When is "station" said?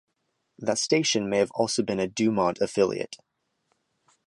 0.79-1.29